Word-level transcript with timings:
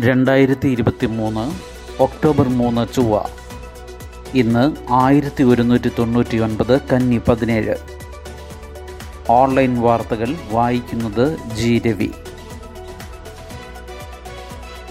രണ്ടായിരത്തി 0.00 0.68
ഇരുപത്തി 0.68 1.06
മൂന്ന് 1.06 1.44
ഒക്ടോബർ 2.02 2.48
മൂന്ന് 2.48 2.94
ചൊവ്വ. 2.94 3.24
ഇന്ന് 4.34 4.92
ആയിരത്തി 4.92 5.42
ഒരുന്നൂറ്റി 5.42 5.90
തൊണ്ണൂറ്റി 5.98 6.36
ഒൻപത് 6.36 6.80
കന്നി 6.80 7.18
പതിനേഴ്. 7.18 7.76
ഓൺലൈൻ 9.28 9.80
വാർത്തകൾ 9.80 10.36
വായിക്കുന്നത് 10.50 11.38
G 11.56 11.82
Ravi. 11.86 12.10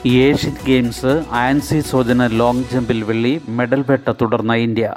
Asian 0.10 0.58
Games 0.66 1.24
Ancy 1.32 1.80
Sojan 1.80 2.28
long 2.28 2.64
ജമ്പിൽ 2.74 3.04
വെള്ളി 3.04 3.42
മെഡൽ 3.50 3.86
വേട്ട 3.90 4.10
തുടർന്ന 4.22 4.54
ഇന്ത്യ. 4.54 4.96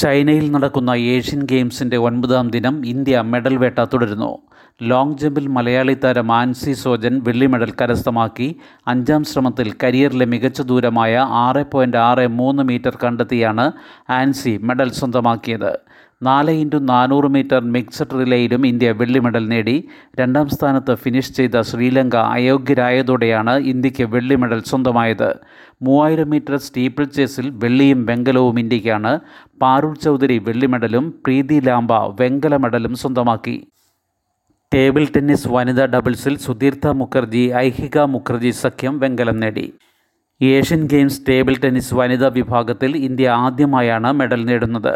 ചൈനയിൽ 0.00 0.50
നടക്കുന്ന 0.52 0.90
ഏഷ്യൻ 0.90 1.42
ഗെയിംസിന്റെ 1.44 1.96
ഒൻപതാം 1.96 2.50
ദിനം 2.50 2.86
ഇന്ത്യ 2.86 3.20
മെഡൽ 3.20 3.56
വേട്ട 3.56 3.78
തുടരുന്നു. 3.78 4.38
ലോങ് 4.82 5.18
ജമ്പിൽ 5.18 5.46
മലയാളി 5.46 5.94
താരം 5.94 6.32
ആൻസി 6.32 6.72
സോജൻ 6.72 7.20
വെള്ളി 7.24 7.46
മെഡൽ 7.46 7.72
കരസ്ഥമാക്കി. 7.80 8.56
അഞ്ചാം 8.86 9.24
ശ്രമത്തിൽ 9.24 9.72
കരിയറിലെ 9.82 10.26
മികച്ച 10.26 10.60
ദൂരമായ 10.60 11.16
ആറ് 11.18 11.64
പോയിന്റ് 11.72 11.96
ആറ് 11.96 12.26
മൂന്ന് 12.28 12.62
മീറ്റർ 12.62 12.98
കണ്ടെത്തിയാണ് 13.04 13.72
ആൻസി 14.10 14.60
മെഡൽ 14.62 14.90
സ്വന്തമാക്കിയത്. 14.90 15.72
നാല് 16.22 16.50
ഇന്റു 16.50 16.76
നാനൂറ് 16.76 17.24
മീറ്റർ 17.24 17.60
മിക്സഡ് 17.60 18.20
റിലേയിലും 18.20 18.66
ഇന്ത്യ 18.66 18.90
വെള്ളി 18.90 19.18
മെഡൽ 19.18 19.48
നേടി. 19.48 19.88
രണ്ടാം 20.20 20.48
സ്ഥാനത്ത് 20.48 20.94
ഫിനിഷ് 20.94 21.32
ചെയ്ത 21.32 21.60
ശ്രീലങ്ക 21.60 22.16
അയോഗ്യരായതോടെയാണ് 22.16 23.50
ഇന്ത്യയ്ക്ക് 23.50 24.04
വെള്ളി 24.04 24.34
മെഡൽ 24.34 24.60
സ്വന്തമായത്. 24.60 25.36
മൂവായിരം 25.82 26.30
മീറ്റർ 26.30 26.56
സ്റ്റീപ്പിൾ 26.56 27.04
ചേസിൽ 27.04 27.50
വെള്ളിയും 27.50 28.06
വെങ്കലവും 28.06 28.58
ഇന്ത്യക്കാണ് 28.58 29.20
പാരുൾ 29.62 29.94
ചൗധരി 29.94 30.38
വെള്ളി 30.38 30.66
മെഡലും 30.66 31.10
പ്രീതി 31.10 31.60
ലാംബ 31.60 31.92
വെങ്കല 31.92 32.56
മെഡലും 32.56 32.94
സ്വന്തമാക്കി. 32.94 33.66
ടേബിൾ 34.74 35.06
ടെന്നീസ് 35.16 35.48
വനിതാ 35.48 35.86
ഡബിൾസിൽ 35.86 36.38
സുധീർത്ത 36.38 36.86
മുഖർജി 36.86 37.52
ഐഹിക 37.56 37.98
മുഖർജി 37.98 38.50
സഖ്യം 38.50 38.98
വെങ്കലം 38.98 39.40
നേടി. 39.40 39.72
ഏഷ്യൻ 40.42 40.86
ഗെയിംസ് 40.86 41.22
ടേബിൾ 41.28 41.56
ടെന്നീസ് 41.64 41.94
വനിതാ 41.94 42.28
വിഭാഗത്തിൽ 42.28 42.96
ഇന്ത്യ 42.96 43.28
ആദ്യമായാണ് 43.28 44.12
മെഡൽ 44.12 44.44
നേടുന്നത്. 44.44 44.94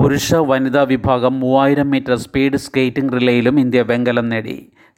പുരുഷ 0.00 0.34
വനിതാ 0.34 0.82
വിഭാഗം 0.82 1.40
മൂവായിരം 1.40 1.90
മീറ്റർ 1.90 2.14
സ്പീഡ് 2.14 2.56
സ്കേറ്റിംഗ് 2.56 3.12
റിലേയിലും 3.12 3.60
ഇന്ത്യ 3.60 3.82
വെങ്കലം 3.82 4.28
നേടി. 4.28 4.54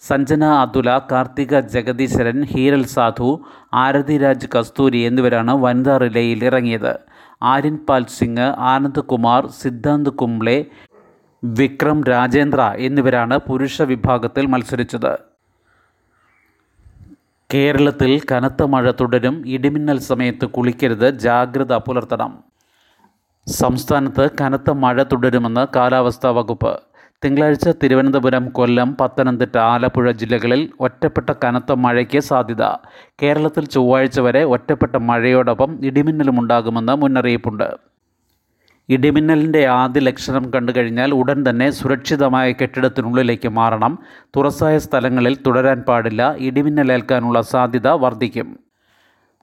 സഞ്ജന 0.09 0.45
അതുല 0.45 0.99
കാർത്തിക 1.13 1.61
ജഗദീശ്വരൻ 1.75 2.45
ഹീരൽ 2.51 2.85
സാധു 2.85 3.29
ആരതി 3.75 4.17
രാജ് 4.19 4.49
കസ്തൂരി 4.57 4.99
എന്നിവരാണ് 4.99 5.53
വനിതാ 5.63 5.97
റിലേയിൽ 5.97 6.45
ഇറങ്ങിയത്. 6.45 6.93
ആര്യൻ 7.43 7.77
പാൽ 7.89 8.05
സിംഗ് 8.19 8.49
ആനന്ദ് 8.73 9.01
കുമാർ 9.01 9.49
സിദ്ധാന്ത് 9.63 10.11
കുംബ്ലെ 10.11 10.57
വിക്രം 11.43 12.05
രാജേന്ദ്ര 12.05 12.61
എന്നിവരാണ് 12.89 13.39
പുരുഷ 13.49 13.83
വിഭാഗത്തിൽ 13.83 14.47
മത്സരിച്ചത്. 14.47 15.13
കേരളത്തിൽ 17.55 18.21
കനത്ത 18.33 18.63
മഴ 18.63 18.91
തുടരും 18.91 19.43
ഇടിമിന്നൽ 19.47 19.99
സമയത്ത് 20.11 20.47
കുളിക്കരുത് 20.47 21.11
ജാഗ്രത 21.27 21.75
പുലർത്തണം. 21.89 22.50
സംസ്ഥാനത്ത് 23.47 24.31
കനത്ത 24.41 24.71
മഴ 24.71 25.03
തുടരുമെന്ന് 25.03 25.67
കാലാവസ്ഥാ 25.77 26.31
വകുപ്പ്. 26.31 26.81
തിങ്കളാഴ്ച 27.25 27.69
തിരുവനന്തപുരം 27.83 28.49
കൊല്ലം 28.49 28.97
പത്തനംതിട്ട 29.01 29.59
ആലപ്പുഴ 29.59 30.11
ജില്ലകളിൽ 30.11 30.71
ഒറ്റപ്പെട്ട 30.81 31.31
കനത്ത 31.45 31.73
മഴയ്ക്ക് 31.73 32.19
സാധ്യത. 32.19 32.63
കേരളത്തിൽ 33.23 33.65
ചൊവ്വാഴ്ച 33.65 34.21
വരെ 34.21 34.45
ഒറ്റപ്പെട്ട 34.45 34.97
മഴയോടൊപ്പം 34.97 35.87
ഇടിമിന്നലും 35.87 36.41
ഉണ്ടാകുമെന്ന് 36.41 36.93
മുന്നറിയിപ്പുണ്ട്. 36.93 37.77
ഇടിമിന്നലിന്റെ 38.89 39.67
ആദ്യ 39.67 40.01
ലക്ഷണം 40.01 40.51
കണ്ടുകഴിഞ്ഞാൽ 40.51 41.15
ഉടൻ 41.15 41.45
തന്നെ 41.51 41.71
സുരക്ഷിതമായ 41.71 42.53
കെട്ടിടത്തിനുള്ളിലേക്ക് 42.53 43.49
മാറണം. 43.49 43.99
തുറസായ 44.37 44.79
സ്ഥലങ്ങളിൽ 44.79 45.37
തുടരാൻ 45.47 45.81
പാടില്ല. 45.81 46.35
ഇടിമിന്നലേൽക്കാനുള്ള 46.39 47.41
സാധ്യത 47.41 47.89
വർദ്ധിക്കും. 47.89 48.70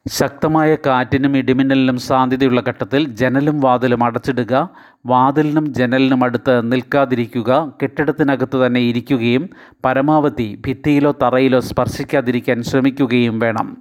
ശക്തമായ 0.08 0.76
കാറ്റിനും 0.86 1.38
ഇടിമിന്നലിനും 1.38 1.98
സാധ്യതയുള്ള 1.98 2.64
ഘട്ടത്തിൽ 2.68 3.10
ജനലും 3.10 3.62
വാതിലും 3.62 4.04
അടച്ചിടുക 4.04 4.70
വാതിലിനും 5.06 5.74
ജനലിനും 5.74 6.24
അടുത്ത് 6.24 6.72
നിൽക്കാതിരിക്കുക 6.72 7.74
കെട്ടിടത്തിനകത്ത് 7.84 8.66
തന്നെ 8.66 8.80
ഇരിക്കുകയും 8.80 9.50
പരമാവധി 9.86 10.62
ഭിത്തിയിലോ 10.68 11.12
തറയിലോ 11.24 11.60
സ്പർശിക്കാതിരിക്കാൻ 11.60 12.64
ശ്രമിക്കുകയും 12.64 13.40
വേണം. 13.40 13.78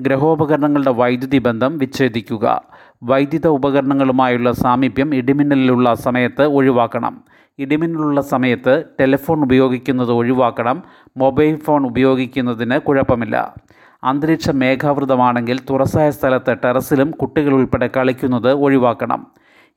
ഗ്രഹോപകരണങ്ങളുടെ 0.00 0.90
വൈദ്യുതി 0.90 1.38
ബന്ധം 1.38 1.78
വിച്ഛേദിക്കുക. 1.78 2.62
വൈദ്യുത 3.02 3.46
ഉപകരണങ്ങളുമായുള്ള 3.46 4.52
സാമീപ്യം 4.52 5.14
ഇടിമിന്നലിലുള്ള 5.14 5.94
സമയത്ത് 5.94 6.42
ഒഴിവാക്കണം. 6.42 7.24
ഇടിമിന്നലുള്ള 7.58 8.20
സമയത്ത് 8.20 8.84
ടെലിഫോൺ 9.00 9.42
ഉപയോഗിക്കുന്നത് 9.42 10.12
ഒഴിവാക്കണം. 10.12 10.82
മൊബൈൽ 11.16 11.56
ഫോൺ 11.56 11.86
ഉപയോഗിക്കുന്നതിന് 11.86 12.78
കുഴപ്പമില്ല. 12.78 13.54
അന്തരീക്ഷം 14.02 14.58
മേഘാവൃതമാണെങ്കിൽ 14.58 15.60
തുറസായ 15.70 16.10
സ്ഥലത്ത് 16.10 16.56
ടെറസിലും 16.64 17.10
കുട്ടികൾ 17.10 17.52
ഉൾപ്പെടെ 17.52 17.90
കളിക്കുന്നത് 17.96 18.52
ഒഴിവാക്കണം. 18.52 19.26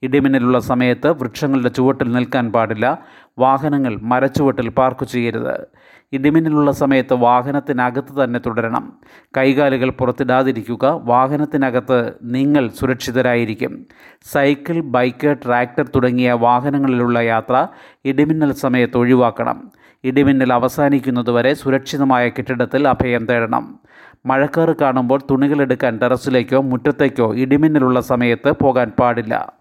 ഇടിമിന്നലുള്ള 0.04 0.60
സമയത്ത് 0.60 1.12
വൃക്ഷങ്ങളുടെ 1.12 1.70
ചുവട്ടിൽ 1.70 2.12
നിൽക്കാൻ 2.12 2.52
പാടില്ല. 2.52 3.00
വാഹനങ്ങൾ 3.40 4.00
മരച്ചുവട്ടിൽ 4.02 4.70
പാർക്ക് 4.70 5.06
ചെയ്യരുത്. 5.06 5.68
ഇടിമിന്നലുള്ള 6.14 6.72
സമയത്ത് 6.72 7.14
വാഹനത്തിനകത്ത് 7.14 8.24
തന്നെ 8.24 8.40
തുടരണം. 8.40 8.94
കൈകാലുകൾ 9.38 9.90
പുറത്തിടാതിരിക്കുക. 9.90 11.02
വാഹനത്തിനകത്ത് 11.04 12.14
നിങ്ങൾ 12.24 12.70
സുരക്ഷിതരായിരിക്കും. 12.70 13.86
സൈക്കിൾ 14.32 14.82
ബൈക്ക് 14.82 15.38
ട്രാക്ടർ 15.46 15.88
തുടങ്ങിയ 15.96 16.32
വാഹനങ്ങളിലുള്ള 16.32 17.20
യാത്ര 17.20 17.68
ഇടിമിന്നൽ 18.06 18.52
സമയത്ത് 18.52 18.98
ഒഴിവാക്കണം. 18.98 19.72
ഇടിമിന്നൽ 20.04 20.54
അവസാനിക്കുന്നതുവരെ 20.54 21.54
സുരക്ഷിതമായ 21.54 22.30
കെട്ടിടത്തിൽ 22.30 22.88
അഭയം 22.88 23.26
തേടണം. 23.26 23.80
മഴക്കാറ് 24.26 24.76
കാണുമ്പോൾ 24.82 25.22
തുണികളെടുക്കാൻ 25.32 25.98
ടെറസിലേക്കോ 25.98 26.62
മുറ്റത്തേക്കോ 26.62 27.36
ഇടിമിന്നലുള്ള 27.36 28.02
സമയത്ത് 28.02 28.54
പോകാൻ 28.62 28.92
പാടില്ല. 29.00 29.54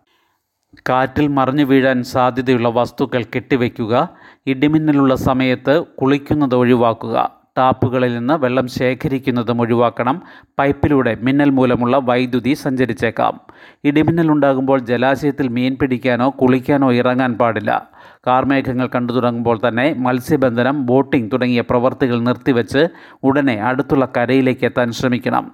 കാറ്റിൽ 0.89 1.27
മറിഞ്ഞു 1.27 1.65
വീഴാൻ 1.65 2.03
സാധ്യതയുള്ള 2.03 2.69
വസ്തുക്കൾ 2.69 3.25
കെട്ടിവയ്ക്കുക 3.37 4.09
ഇടിമിന്നലുള്ള 4.47 5.15
സമയത്ത് 5.15 5.85
കുളിക്കുന്നത് 6.01 6.55
ഒഴിവാക്കുക. 6.55 7.40
ടാപ്പുകളിൽ 7.61 8.19
നിന്ന് 8.19 8.35
വെള്ളം 8.35 8.69
ശേഖരിക്കുന്നതും 8.69 9.61
ഒഴിവാക്കണം. 9.61 10.23
പൈപ്പിലൂടെ 10.59 11.19
മിന്നൽ 11.21 11.51
മൂലമുള്ള 11.51 11.97
വൈദ്യുതി 11.97 12.55
സഞ്ചരിച്ചേക്കാം. 12.55 13.41
ഇടിമിന്നൽ 13.85 14.31
ഉണ്ടാകുമ്പോൾ 14.31 14.79
ജലാശയത്തിൽ 14.79 15.49
മീൻ 15.49 15.77
പിടിക്കാനോ 15.81 16.31
കുളിക്കാനോ 16.31 16.93
ഇറങ്ങാൻ 16.93 17.35
പാടില്ല. 17.35 17.89
കാർമേഘങ്ങൾ 18.27 18.89
കണ്ടു 18.95 19.13
തുടങ്ങുമ്പോൾ 19.13 19.61
തന്നെ 19.69 19.95
മത്സ്യബന്ധനം 19.99 20.87
ബോട്ടിംഗ് 20.87 21.33
തുടങ്ങിയ 21.33 21.61
പ്രവർത്തികൾ 21.61 22.21
നിർത്തിവെച്ച് 22.21 22.89
ഉടനെ 23.23 23.55
അടുത്തുള്ള 23.55 24.09
കരയിലേക്ക് 24.17 24.65
എത്താൻ 24.65 24.93
ശ്രമിക്കണം. 24.93 25.53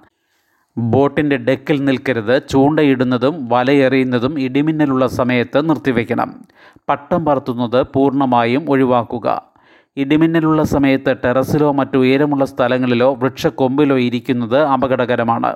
ബോട്ടിന്റെ 0.77 1.37
ഡെക്കിൽ 1.37 1.85
നിൽക്കരുത്. 1.85 2.41
ചൂണ്ടയിടുന്നതും 2.49 3.47
വലയെറിയുന്നതും 3.49 4.39
ഇടിമിന്നലുള്ള 4.39 5.07
സമയത്ത് 5.07 5.69
നിർത്തിവെക്കണം. 5.69 6.45
പട്ടം 6.89 7.25
പറത്തുന്നത് 7.25 7.85
പൂർണമായും 7.93 8.65
ഒഴിവാക്കുക. 8.69 9.56
ഇടിമിന്നലുള്ള 9.97 10.63
സമയത്ത് 10.63 11.17
ടെറസിലോ 11.25 11.71
മറ്റു 11.71 11.97
ഉയരമുള്ള 11.97 12.45
സ്ഥലങ്ങളിലോ 12.45 13.15
വൃക്ഷക്കൊമ്പിലോ 13.15 13.97
ഇരിക്കുന്നത് 13.97 14.59
അപകടകരമാണ്. 14.63 15.55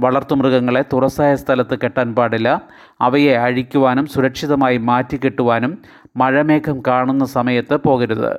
വളർത്തുമൃഗങ്ങളെ 0.00 0.84
തുറസായ 0.92 1.36
സ്ഥലത്ത് 1.36 1.78
കെട്ടാൻ 1.78 2.14
പാടില്ല. 2.14 2.62
അവയെ 3.00 3.34
അഴിക്കുവാനും 3.36 4.06
സുരക്ഷിതമായി 4.06 4.76
മാറ്റിക്കെട്ടുവാനും 4.76 5.78
മഴമേഘം 6.16 6.82
കാണുന്ന 6.86 7.24
സമയത്ത് 7.24 7.76
പോകരുത്. 7.76 8.38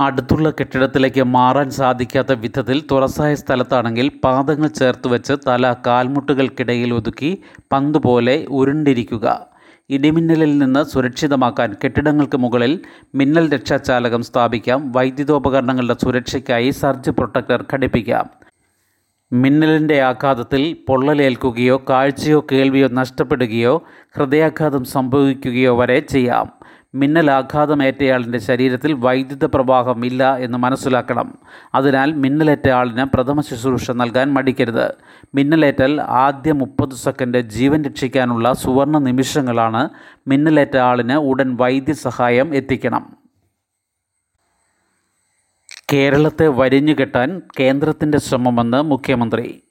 അടുത്തുള്ള 0.00 0.50
കെട്ടിടത്തിലേക്ക് 0.50 1.22
മാറാൻ 1.22 1.70
സാധിക്കാത്ത 1.70 2.32
വിധത്തിൽ 2.32 2.82
തുറസായ 2.90 3.34
സ്ഥലത്താണെങ്കിൽ 3.34 4.10
പാദങ്ങൾ 4.24 4.68
ചേർത്ത് 4.68 5.08
വെച്ച് 5.08 5.34
തല 5.48 5.74
കാൽമുട്ടുകൾക്കിടയിൽ 5.86 6.94
ഒതുക്കി 6.94 7.42
പന്തുപോലെ 7.72 8.46
ഉരുണ്ടിരിക്കുക. 8.50 9.57
ഇടിമിന്നലിൽ 9.90 10.58
നിന്ന് 10.58 10.84
സുരക്ഷിതമാക്കാൻ 10.84 11.76
കെട്ടിടങ്ങൾക്ക് 11.84 12.36
മുകളിൽ 12.36 12.80
മിന്നൽ 13.14 13.52
രക്ഷാചാലകം 13.52 14.22
സ്ഥാപിക്കാം. 14.22 14.92
വൈദ്യുതോപകരണങ്ങളുടെ 14.92 15.96
സുരക്ഷയ്ക്കായി 16.02 16.70
സർജ് 16.70 17.10
പ്രൊട്ടക്ടർ 17.10 17.64
ഘടിപ്പിക്കാം. 17.72 18.30
മിന്നലിന്റെ 19.32 20.02
ആഘാതത്തിൽ 20.02 20.76
പൊള്ളലേൽക്കുകയോ 20.88 21.84
കാഴ്ചയോ 21.90 22.46
കേൾവിയോ 22.52 22.88
നഷ്ടപ്പെടുകയോ 22.88 23.82
ഹൃദയാഘാതം 24.16 24.84
സംഭവിക്കുകയോ 24.84 25.78
വരെ 25.78 26.00
ചെയ്യാം. 26.00 26.57
മിന്നലാഘാതമേറ്റയാളിന്റെ 26.94 28.38
ശരീരത്തിൽ 28.38 28.92
വൈദ്യുത 28.92 29.44
പ്രവാഹം 29.44 30.06
ഇല്ല 30.06 30.36
എന്ന് 30.36 30.58
മനസ്സിലാക്കണം. 30.58 31.38
അതിനാൽ 31.74 32.12
മിന്നലേറ്റ 32.12 32.68
ആളിന് 32.68 33.04
പ്രഥമ 33.04 33.40
ശുശ്രൂഷ 33.40 33.90
നൽകാൻ 33.90 34.34
മടിക്കരുത്. 34.34 34.94
മിന്നലേറ്റൽ 35.34 36.00
ആദ്യ 36.00 36.52
മുപ്പത് 36.52 36.90
സെക്കൻഡ് 36.90 37.40
ജീവൻ 37.40 37.84
രക്ഷിക്കാനുള്ള 37.84 38.52
സുവർണ 38.52 38.98
നിമിഷങ്ങളാണ് 38.98 39.88
മിന്നലേറ്റ 40.28 40.76
ആളിന് 40.76 41.12
ഉടൻ 41.12 41.56
വൈദ്യസഹായം 41.56 42.54
എത്തിക്കണം. 42.54 43.16
കേരളത്തെ 45.92 46.48
വരിഞ്ഞുകെട്ടാൻ 46.48 47.42
കേന്ദ്രത്തിന്റെ 47.60 48.18
ശ്രമമെന്ന് 48.18 48.82
മുഖ്യമന്ത്രി. 48.82 49.62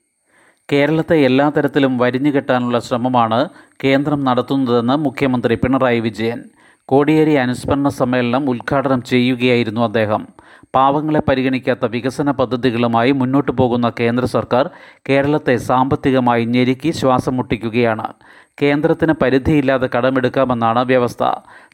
കേരളത്തെ 0.71 1.15
എല്ലാ 1.15 1.49
തരത്തിലും 1.49 1.97
വരിഞ്ഞുകെട്ടാനുള്ള 1.97 2.79
ശ്രമമാണ് 2.79 3.49
കേന്ദ്രം 3.83 4.23
നടത്തുന്നതെന്ന് 4.23 4.95
മുഖ്യമന്ത്രി 4.97 5.55
പിണറായി 5.55 5.99
വിജയൻ. 5.99 6.43
കോടിയേരി 6.89 7.33
അനുസ്മരണ 7.33 7.87
സമ്മേളനം 7.87 8.49
ഉദ്ഘാടനം 8.49 9.01
ചെയ്യുകയായിരുന്നു 9.01 9.81
അദ്ദേഹം. 9.81 10.27
പാവങ്ങളെ 10.75 11.19
പരിഗണിക്കാത്ത 11.19 11.85
വികസന 11.85 12.31
പദ്ധതികളുമായി 12.31 13.11
മുന്നോട്ടു 13.11 13.51
പോകുന്ന 13.51 13.91
കേന്ദ്ര 13.99 14.25
സർക്കാർ 14.25 14.69
കേരളത്തെ 15.09 15.57
സാമ്പത്തികമായി 15.57 16.45
ഞെരുക്കി 16.45 16.91
ശ്വാസം 16.91 17.37
മുട്ടിക്കുകയാണ്. 17.37 18.13
കേന്ദ്രത്തിന് 18.61 19.13
പരിധിയില്ലാതെ 19.13 19.89
കടമെടുക്കാമെന്നാണ് 19.97 20.85
വ്യവസ്ഥ. 20.85 21.23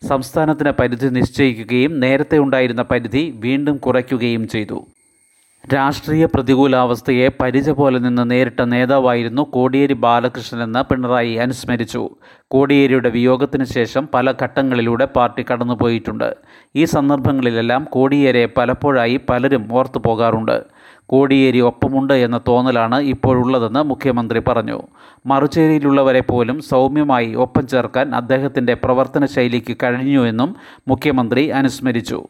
സംസ്ഥാനത്തിന് 0.09 0.71
പരിധി 0.71 1.09
നിശ്ചയിക്കുകയും 1.09 1.99
നേരത്തെ 1.99 2.37
ഉണ്ടായിരുന്ന 2.37 2.81
പരിധി 2.81 3.39
വീണ്ടും 3.39 3.77
കുറയ്ക്കുകയും 3.77 4.47
ചെയ്തു. 4.47 4.85
രാഷ്ട്രീയ 5.71 6.25
പ്രതികൂലാവസ്ഥയെ 6.25 7.31
പരിച 7.41 7.69
പോലെ 7.69 7.99
നിന്ന് 7.99 8.31
നേരിട്ട 8.31 8.61
നേതാവായിരുന്നു 8.61 9.41
കോടിയേരി 9.41 9.93
ബാലകൃഷ്ണനെന്ന് 9.93 10.83
പിണറായി 10.83 11.33
അനുസ്മരിച്ചു. 11.33 12.09
കോടിയേരിയുടെ 12.47 13.09
വിയോഗത്തിന് 13.09 13.63
ശേഷം 13.63 14.09
പല 14.13 14.31
ഘട്ടങ്ങളിലൂടെ 14.31 15.05
പാർട്ടി 15.05 15.45
കടന്നുപോയിട്ടുണ്ട്. 15.51 16.35
ഈ 16.75 16.85
സന്ദർഭങ്ങളിലെല്ലാം 16.85 17.83
കോടിയേരെ 17.83 18.49
പലപ്പോഴായി 18.57 19.19
പലരും 19.29 19.67
ഓർത്തു 19.71 20.01
പോകാറുണ്ട്. 20.05 20.65
കോടിയേരി 21.05 21.59
ഒപ്പമുണ്ട് 21.59 22.13
എന്ന 22.13 22.39
തോന്നലാണ് 22.47 22.99
ഇപ്പോഴുള്ളതെന്ന് 22.99 23.83
മുഖ്യമന്ത്രി 23.83 24.41
പറഞ്ഞു. 24.47 24.81
മറുചേരിയിലുള്ളവരെ 25.25 26.21
പോലും 26.21 26.61
സൗമ്യമായി 26.61 27.33
ഒപ്പം 27.33 27.67
ചേർക്കാൻ 27.67 28.15
അദ്ദേഹത്തിന്റെ 28.15 28.73
പ്രവർത്തന 28.73 29.25
ശൈലിക്ക് 29.25 29.77
കഴിഞ്ഞുവെന്നും 29.83 30.55
മുഖ്യമന്ത്രി 30.87 31.47
അനുസ്മരിച്ചു. 31.47 32.27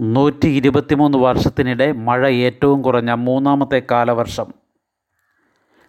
നൂറ്റി 0.00 0.48
ഇരുപത്തിമൂന്ന് 0.48 1.18
വർഷത്തിനിടെ 1.18 1.92
മഴ 1.92 2.28
ഏറ്റവും 2.28 2.82
കുറഞ്ഞ 2.82 3.12
മൂന്നാമത്തെ 3.12 3.82
കാലവർഷം. 3.90 4.52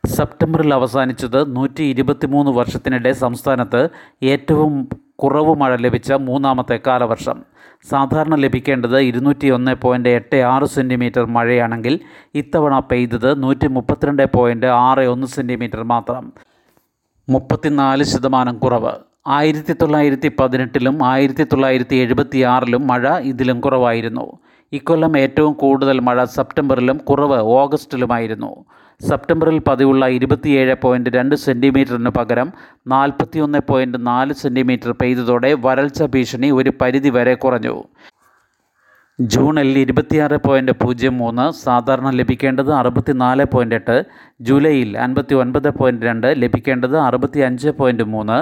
സെപ്റ്റംബറിൽ 0.05 0.73
അവസാനിച്ചത് 0.73 1.55
നൂറ്റി 1.55 1.83
ഇരുപത്തിമൂന്ന് 1.83 2.51
വർഷത്തിനിടെ 2.51 3.11
സംസ്ഥാനത്ത് 3.11 3.89
ഏറ്റവും 4.23 4.89
കുറവ് 5.15 5.55
മഴ 5.55 5.75
ലഭിച്ച 5.75 6.13
മൂന്നാമത്തെ 6.13 6.79
കാലവർഷം. 6.87 7.43
സാധാരണ 7.89 8.35
ലഭിക്കേണ്ടത് 8.35 8.99
ഇരുന്നൂറ്റി 8.99 9.47
ഒന്ന് 9.47 9.75
പോയിന്റ് 9.75 10.09
എട്ട് 10.09 10.35
ആറ് 10.35 10.63
സെന്റിമീറ്റർ 10.63 11.25
മഴയാണെങ്കിൽ 11.25 11.99
ഇത്തവണ 12.35 12.79
പെയ്തത് 12.79 13.43
നൂറ്റി 13.43 13.67
മുപ്പത്തിരണ്ട് 13.67 14.25
പോയിന്റ് 14.35 14.65
ആറ് 14.65 14.99
ഒന്ന് 14.99 15.27
സെന്റിമീറ്റർ 15.27 15.83
മാത്രം. 15.83 16.33
മുപ്പത്തിനാല് 17.29 18.03
ശതമാനം 18.03 18.57
കുറവ്. 18.59 19.08
ആയിരത്തി 19.27 19.73
തൊള്ളായിരത്തി 19.73 20.31
പതിനെട്ടിലും 20.39 21.05
ആയിരത്തി 21.05 21.43
തൊള്ളായിരത്തി 21.43 21.95
എഴുപത്തി 21.95 22.39
ആറിലും 22.39 22.87
മഴ 22.87 23.17
ഇതിലും 23.17 23.61
കുറവായിരുന്നു. 23.61 24.37
ഇക്കൊല്ലം 24.73 25.17
ഏറ്റവും 25.17 25.53
കൂടുതൽ 25.53 25.99
മഴ 25.99 26.23
സെപ്റ്റംബറിലും 26.23 26.97
കുറവ് 26.97 27.39
ഓഗസ്റ്റിലുമായിരുന്നു. 27.39 28.65
സെപ്റ്റംബറിൽ 29.09 29.61
പതിവുള്ള 29.67 30.07
ഇരുപത്തിയേഴ് 30.07 30.75
പോയിന്റ് 30.81 31.09
രണ്ട് 31.09 31.35
സെന്റിമീറ്ററിന് 31.35 32.09
പകരം 32.09 32.53
നാൽപ്പത്തിയൊന്ന് 32.87 33.59
പോയിന്റ് 33.67 34.07
നാല് 34.07 34.33
സെന്റിമീറ്റർ 34.33 34.91
പെയ്തതോടെ 35.01 35.53
വരൾച്ച 35.53 36.03
ഭീഷണി 36.03 36.51
ഒരു 36.51 36.73
പരിധി 36.81 37.09
വരെ 37.09 37.33
കുറഞ്ഞു. 37.33 37.83
ജൂണിൽ 39.21 39.79
ഇരുപത്തിയാറ് 39.79 40.37
പോയിന്റ് 40.47 40.71
പൂജ്യം 40.71 41.17
മൂന്ന് 41.17 41.51
സാധാരണ 41.51 42.09
ലഭിക്കേണ്ടത് 42.09 42.73
അറുപത്തിനാല് 42.73 43.45
പോയിന്റ് 43.45 43.75
എട്ട് 43.75 44.05
ജൂലൈയിൽ 44.41 44.97
അൻപത്തി 44.97 45.33
ഒൻപത് 45.35 45.69
പോയിന്റ് 45.69 46.05
രണ്ട് 46.05 46.33
ലഭിക്കേണ്ടത് 46.37 46.97
അറുപത്തി 46.97 47.39
അഞ്ച് 47.39 47.69
പോയിന്റ് 47.69 48.03
മൂന്ന്. 48.03 48.37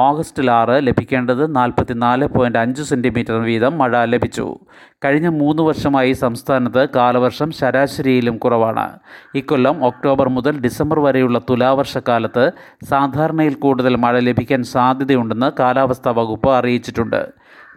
ഓഗസ്റ്റിൽ 0.00 0.50
ആറ് 0.50 0.86
ലഭിക്കേണ്ടത് 0.86 1.56
നാൽപ്പത്തി 1.56 1.94
നാല് 1.94 2.26
പോയിന്റ് 2.26 2.58
അഞ്ച് 2.58 2.82
സെന്റിമീറ്റർ 2.82 3.34
വീതം 3.34 3.78
മഴ 3.78 4.04
ലഭിച്ചു. 4.04 4.58
കഴിഞ്ഞ 5.04 5.28
മൂന്ന് 5.28 5.62
വർഷമായി 5.62 6.12
സംസ്ഥാനത്ത് 6.12 6.88
കാലവർഷം 6.96 7.50
ശരാശരിയിലും 7.50 8.36
കുറവാണ്. 8.36 8.86
ഇക്കൊല്ലം 9.34 9.84
ഒക്ടോബർ 9.84 10.28
മുതൽ 10.28 10.60
ഡിസംബർ 10.60 11.00
വരെയുള്ള 11.00 11.40
തുലാവർഷക്കാലത്ത് 11.50 12.52
സാധാരണയിൽ 12.90 13.54
കൂടുതൽ 13.54 13.96
മഴ 13.96 14.18
ലഭിക്കാൻ 14.18 14.62
സാധ്യതയുണ്ടെന്ന് 14.62 15.50
കാലാവസ്ഥാ 15.58 16.10
വകുപ്പ് 16.10 16.50
അറിയിച്ചിട്ടുണ്ട്. 16.50 17.22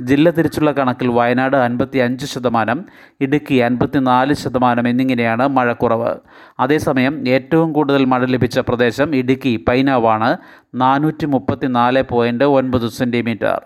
ജില്ല 0.02 0.30
തിരിച്ചുള്ള 0.30 0.72
കണക്കിൽ 0.72 1.08
വയനാട് 1.08 1.58
അൻപത്തി 1.58 1.98
അഞ്ച് 1.98 2.26
ശതമാനം 2.26 2.86
ഇടുക്കി 3.22 3.56
അൻപത്തിനാല് 3.56 4.34
ശതമാനം 4.34 4.88
എന്നിങ്ങനെയാണ് 4.88 5.48
മഴക്കുറവ്. 5.48 6.14
അതേസമയം 6.60 7.28
ഏറ്റവും 7.28 7.63
കൂടുതൽ 7.72 8.06
മഴ 8.06 8.26
ലഭിച്ച 8.26 8.60
പ്രദേശം 8.60 9.16
ഇടുക്കി 9.16 9.66
പൈനാവാണ്. 9.68 10.38
നാനൂറ്റി 10.76 11.26
മുപ്പത്തി 11.26 11.68
നാല് 11.68 12.04
പോയിന്റ് 12.10 12.44
ഒൻപത് 12.44 12.90
സെന്റിമീറ്റർ 12.90 13.62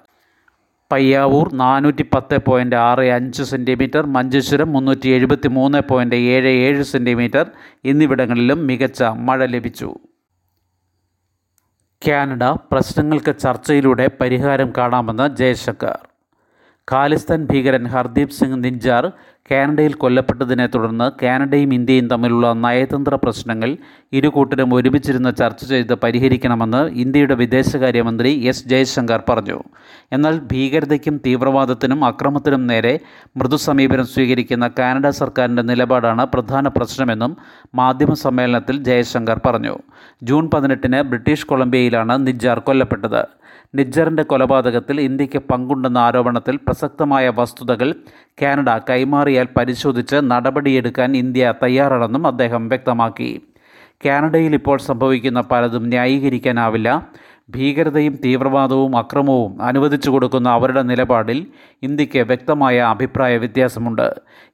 പയ്യാവൂർ 0.91 1.53
നാനൂറ്റി 1.53 2.05
പത്ത് 2.15 2.39
പോയിന്റ് 2.45 2.75
ആറ് 2.75 2.99
അഞ്ച് 2.99 3.43
സെന്റിമീറ്റർ 3.43 4.05
മഞ്ചേശ്വരം 4.05 4.73
മുന്നൂറ്റി 4.73 5.09
എഴുപത്തി 5.09 5.47
മൂന്ന് 5.47 5.81
പോയിന്റ് 5.89 6.15
ഏഴ് 6.15 6.47
ഏഴ് 6.47 6.83
സെന്റിമീറ്റർ 6.83 7.45
എന്നിവിടങ്ങളിലും 7.85 8.67
മികച്ച 8.67 9.03
മഴ 9.03 9.45
ലഭിച്ചു. 9.45 9.93
കാനഡ 12.07 12.43
പ്രശ്നങ്ങൾക്ക് 12.43 13.37
ചർച്ചയിലൂടെ 13.37 14.09
പരിഹാരം 14.21 14.73
കാണാമെന്ന് 14.77 15.35
ജയശങ്കർ. 15.35 15.99
ഖാലിസ്ഥാൻ 16.91 17.47
ഭീകരൻ 17.51 17.87
ഹർദീപ് 17.87 18.29
സിംഗ് 18.29 18.63
നിഞ്ചാർ 18.63 19.11
കാനഡയിൽ 19.51 19.93
കൊല്ലപ്പെട്ടതിനെ 19.93 20.67
തുടർന്ന് 20.67 21.11
കാനഡയും 21.23 21.73
ഇന്ത്യയും 21.73 22.07
തമ്മിലുള്ള 22.07 22.53
നയതന്ത്ര 22.53 23.15
പ്രശ്നങ്ങൾ 23.15 23.77
ഇരുകൂട്ടരും 24.13 24.73
ഒരുമിച്ചിരുന്ന് 24.73 25.35
ചർച്ച 25.35 25.65
ചെയ്ത് 25.65 25.93
പരിഹരിക്കണമെന്ന് 25.93 26.89
ഇന്ത്യയുടെ 26.89 27.35
വിദേശകാര്യമന്ത്രി 27.35 28.31
എസ് 28.33 28.67
ജയശങ്കർ 28.67 29.23
പറഞ്ഞു. 29.29 29.63
എന്നാൽ 30.11 30.39
ഭീകരതയ്ക്കും 30.51 31.21
തീവ്രവാദത്തിനും 31.25 32.05
അക്രമത്തിനും 32.05 32.67
നേരെ 32.67 32.99
മൃദു 33.37 33.55
സമീപനം 33.55 34.05
സ്വീകരിക്കുന്ന 34.05 34.69
കാനഡ 34.79 35.09
സർക്കാരിന്റെ 35.09 35.61
നിലപാടാണ് 35.61 36.25
പ്രധാന 36.25 36.67
പ്രശ്നമെന്നും 36.67 37.37
മാധ്യമ 37.75 38.13
സമ്മേളനത്തിൽ 38.13 38.83
ജയശങ്കർ 38.83 39.41
പറഞ്ഞു. 39.45 39.77
ജൂൺ 40.23 40.49
പതിനെട്ടിന് 40.53 41.01
ബ്രിട്ടീഷ് 41.01 41.47
കൊളംബിയയിലാണ് 41.47 42.27
നിജ്ജാർ 42.27 42.59
കൊല്ലപ്പെട്ടത്. 42.59 43.25
നിജ്ജറിന്റെ 43.75 44.23
കൊലപാതകത്തിൽ 44.23 45.01
ഇന്ത്യയ്ക്ക് 45.01 45.37
പങ്കുണ്ടെന്ന 45.37 45.97
ആരോപണത്തിൽ 45.97 46.55
പ്രസക്തമായ 46.55 47.29
വസ്തുതകൾ 47.29 47.95
കാനഡ 48.41 48.69
കൈമാറിയാൽ 49.37 49.47
പരിശോധിച്ച് 49.57 50.15
നടപടിയെടുക്കാൻ 50.31 51.09
ഇന്ത്യ 51.17 51.53
തയ്യാറാണെന്നും 51.63 52.27
അദ്ദേഹം 52.27 52.69
വ്യക്തമാക്കി. 52.69 53.41
കാനഡയിൽ 54.05 54.53
ഇപ്പോൾ 54.53 54.77
സംഭവിക്കുന്ന 54.79 55.41
പലതും 55.41 55.83
ന്യായീകരിക്കാനാവില്ല. 55.89 56.89
ഭീകരതയും 57.49 58.15
തീവ്രവാദവും 58.25 58.97
അക്രമവും 58.97 59.61
അനുവദിച്ചു 59.61 60.09
കൊടുക്കുന്ന 60.09 60.49
അവരുടെ 60.49 60.81
നിലപാടിൽ 60.81 61.47
ഇന്ത്യയ്ക്ക് 61.83 62.19
വ്യക്തമായ 62.19 62.77
അഭിപ്രായ 62.79 63.37
വ്യത്യാസമുണ്ട്. 63.37 64.07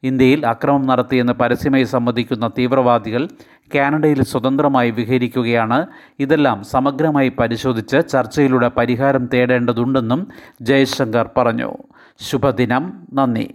ഇന്ത്യയിൽ 0.03 0.45
അക്രമം 0.47 0.83
നടത്തിയെന്ന് 0.87 1.33
പരസ്യമായി 1.33 1.83
സമ്മതിക്കുന്ന 1.83 2.47
തീവ്രവാദികൾ 2.57 3.27
കാനഡയിൽ 3.75 4.21
സ്വതന്ത്രമായി 4.23 4.91
വിഹരിക്കുകയാണ്. 4.91 5.87
ഇതെല്ലാം 6.19 6.63
സമഗ്രമായി 6.63 7.29
പരിശോധിച്ച് 7.29 7.99
ചർച്ചയിലൂടെ 8.11 8.67
പരിഹാരം 8.77 9.25
തേടേണ്ടതുണ്ടെന്നും 9.33 10.27
ജയശങ്കർ 10.61 11.29
പറഞ്ഞു. 11.37 11.71
ശുഭദിനം. 12.19 13.07
നന്ദി. 13.13 13.47